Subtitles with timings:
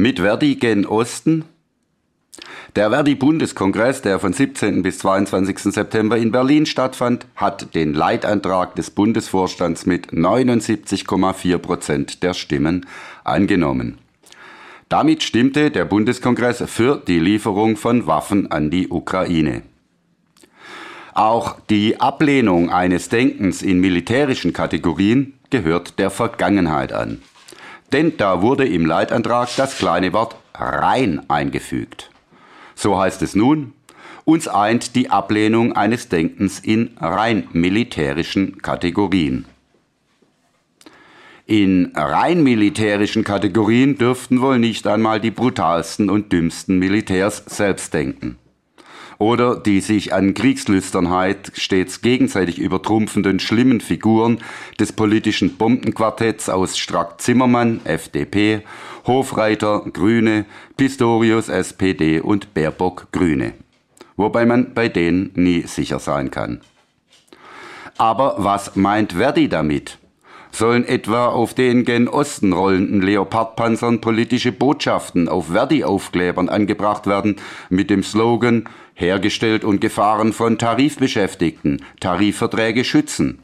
[0.00, 1.44] Mit Verdi gen Osten.
[2.76, 4.84] Der Verdi-Bundeskongress, der von 17.
[4.84, 5.58] bis 22.
[5.74, 12.86] September in Berlin stattfand, hat den Leitantrag des Bundesvorstands mit 79,4 Prozent der Stimmen
[13.24, 13.98] angenommen.
[14.88, 19.62] Damit stimmte der Bundeskongress für die Lieferung von Waffen an die Ukraine.
[21.12, 27.20] Auch die Ablehnung eines Denkens in militärischen Kategorien gehört der Vergangenheit an.
[27.92, 32.10] Denn da wurde im Leitantrag das kleine Wort rein eingefügt.
[32.74, 33.72] So heißt es nun,
[34.24, 39.46] uns eint die Ablehnung eines Denkens in rein militärischen Kategorien.
[41.46, 48.38] In rein militärischen Kategorien dürften wohl nicht einmal die brutalsten und dümmsten Militärs selbst denken
[49.18, 54.38] oder die sich an Kriegslüsternheit stets gegenseitig übertrumpfenden schlimmen Figuren
[54.78, 58.62] des politischen Bombenquartetts aus Strack-Zimmermann, FDP,
[59.06, 60.44] Hofreiter, Grüne,
[60.76, 63.54] Pistorius, SPD und Baerbock, Grüne.
[64.16, 66.60] Wobei man bei denen nie sicher sein kann.
[67.96, 69.98] Aber was meint Verdi damit?
[70.58, 77.36] Sollen etwa auf den gen Osten rollenden Leopardpanzern politische Botschaften auf Verdi-Aufklebern angebracht werden
[77.70, 78.64] mit dem Slogan
[78.94, 83.38] hergestellt und gefahren von Tarifbeschäftigten, Tarifverträge schützen.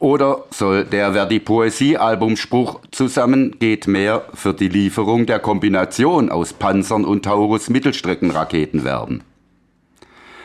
[0.00, 7.24] Oder soll der Verdi-Poesie-Albumspruch Zusammen geht mehr für die Lieferung der Kombination aus Panzern und
[7.24, 9.22] Taurus Mittelstreckenraketen werben?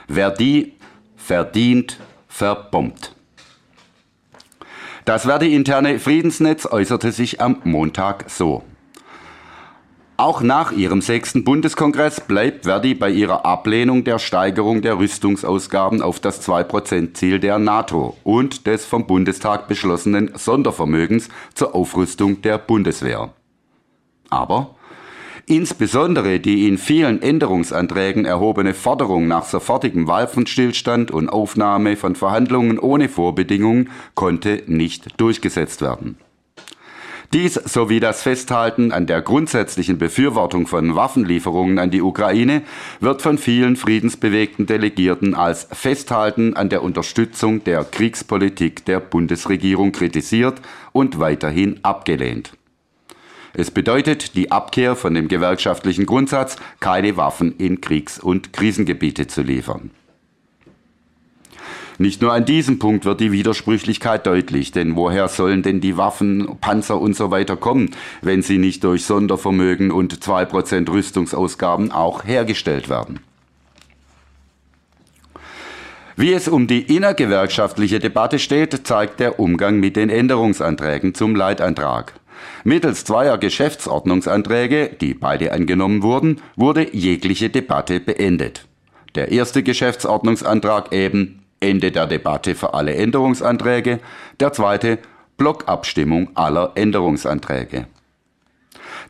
[0.08, 0.74] Verdi
[1.16, 1.98] verdient
[2.28, 3.17] verbombt.
[5.08, 8.64] Das Verdi-interne Friedensnetz äußerte sich am Montag so.
[10.18, 16.20] Auch nach ihrem sechsten Bundeskongress bleibt Verdi bei ihrer Ablehnung der Steigerung der Rüstungsausgaben auf
[16.20, 23.30] das 2%-Ziel der NATO und des vom Bundestag beschlossenen Sondervermögens zur Aufrüstung der Bundeswehr.
[24.30, 24.76] Aber
[25.48, 33.10] insbesondere die in vielen Änderungsanträgen erhobene Forderung nach sofortigem Waffenstillstand und Aufnahme von Verhandlungen ohne
[33.10, 36.18] Vorbedingungen konnte nicht durchgesetzt werden.
[37.34, 42.62] Dies sowie das Festhalten an der grundsätzlichen Befürwortung von Waffenlieferungen an die Ukraine
[43.02, 50.62] wird von vielen friedensbewegten Delegierten als Festhalten an der Unterstützung der Kriegspolitik der Bundesregierung kritisiert
[50.94, 52.54] und weiterhin abgelehnt.
[53.54, 59.42] Es bedeutet die Abkehr von dem gewerkschaftlichen Grundsatz, keine Waffen in Kriegs- und Krisengebiete zu
[59.42, 59.92] liefern.
[62.00, 66.58] Nicht nur an diesem Punkt wird die Widersprüchlichkeit deutlich, denn woher sollen denn die Waffen,
[66.62, 67.90] Panzer und so weiter kommen,
[68.22, 73.20] wenn sie nicht durch Sondervermögen und 2% Rüstungsausgaben auch hergestellt werden?
[76.16, 82.14] Wie es um die innergewerkschaftliche Debatte steht, zeigt der Umgang mit den Änderungsanträgen zum Leitantrag.
[82.64, 88.66] Mittels zweier Geschäftsordnungsanträge, die beide angenommen wurden, wurde jegliche Debatte beendet.
[89.16, 94.00] Der erste Geschäftsordnungsantrag eben Ende der Debatte für alle Änderungsanträge.
[94.40, 95.00] Der zweite
[95.38, 97.88] Blockabstimmung aller Änderungsanträge.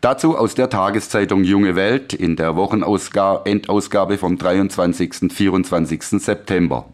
[0.02, 5.32] Dazu aus der Tageszeitung Junge Welt in der Wochenendausgabe vom 23.
[5.32, 6.04] 24.
[6.04, 6.86] September.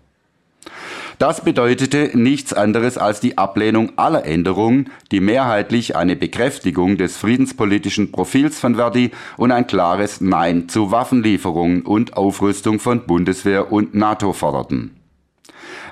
[1.20, 8.12] Das bedeutete nichts anderes als die Ablehnung aller Änderungen, die mehrheitlich eine Bekräftigung des friedenspolitischen
[8.12, 14.34] Profils von Verdi und ein klares Nein zu Waffenlieferungen und Aufrüstung von Bundeswehr und NATO
[14.34, 14.92] forderten.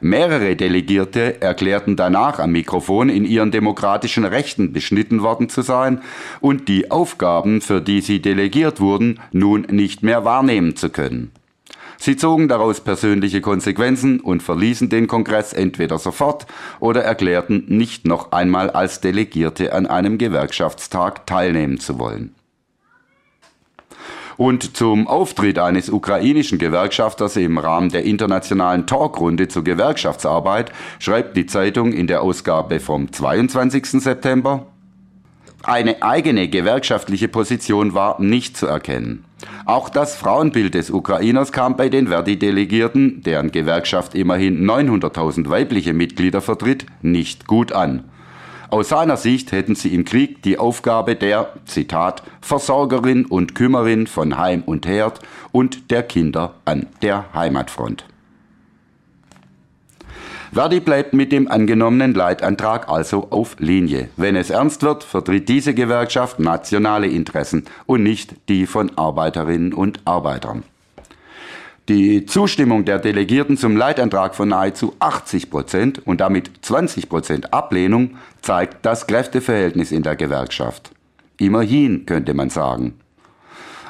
[0.03, 6.01] Mehrere Delegierte erklärten danach am Mikrofon, in ihren demokratischen Rechten beschnitten worden zu sein
[6.39, 11.31] und die Aufgaben, für die sie delegiert wurden, nun nicht mehr wahrnehmen zu können.
[12.01, 16.47] Sie zogen daraus persönliche Konsequenzen und verließen den Kongress entweder sofort
[16.79, 22.33] oder erklärten nicht noch einmal als Delegierte an einem Gewerkschaftstag teilnehmen zu wollen.
[24.35, 31.45] Und zum Auftritt eines ukrainischen Gewerkschafters im Rahmen der internationalen Talkrunde zur Gewerkschaftsarbeit schreibt die
[31.45, 34.01] Zeitung in der Ausgabe vom 22.
[34.01, 34.65] September,
[35.63, 39.25] eine eigene gewerkschaftliche Position war nicht zu erkennen.
[39.65, 46.41] Auch das Frauenbild des Ukrainers kam bei den Verdi-Delegierten, deren Gewerkschaft immerhin 900.000 weibliche Mitglieder
[46.41, 48.03] vertritt, nicht gut an.
[48.69, 54.37] Aus seiner Sicht hätten sie im Krieg die Aufgabe der, Zitat, Versorgerin und Kümmerin von
[54.37, 55.19] Heim und Herd
[55.51, 58.05] und der Kinder an der Heimatfront.
[60.53, 64.09] Verdi bleibt mit dem angenommenen Leitantrag also auf Linie.
[64.17, 70.01] Wenn es ernst wird, vertritt diese Gewerkschaft nationale Interessen und nicht die von Arbeiterinnen und
[70.03, 70.63] Arbeitern.
[71.87, 78.17] Die Zustimmung der Delegierten zum Leitantrag von nahezu 80 Prozent und damit 20 Prozent Ablehnung
[78.41, 80.91] zeigt das Kräfteverhältnis in der Gewerkschaft.
[81.37, 82.95] Immerhin könnte man sagen.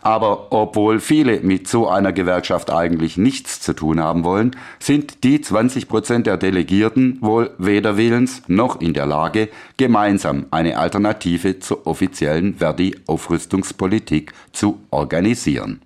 [0.01, 5.41] Aber obwohl viele mit so einer Gewerkschaft eigentlich nichts zu tun haben wollen, sind die
[5.41, 11.85] 20 Prozent der Delegierten wohl weder willens noch in der Lage, gemeinsam eine Alternative zur
[11.85, 15.81] offiziellen Verdi-Aufrüstungspolitik zu organisieren.